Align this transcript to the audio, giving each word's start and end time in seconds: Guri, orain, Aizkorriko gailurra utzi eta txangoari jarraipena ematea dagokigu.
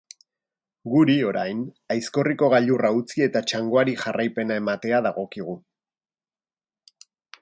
Guri, 0.93 1.17
orain, 1.31 1.59
Aizkorriko 1.95 2.49
gailurra 2.53 2.91
utzi 3.01 3.25
eta 3.27 3.43
txangoari 3.51 3.95
jarraipena 4.05 4.57
ematea 4.63 5.03
dagokigu. 5.09 5.55